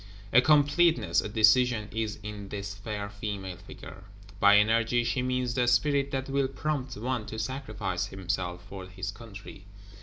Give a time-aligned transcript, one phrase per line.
[0.33, 4.05] A completeness, a decision is in this fair female Figure:
[4.39, 9.11] "By energy she means the spirit that will prompt one to sacrifice himself for his
[9.11, 9.65] country."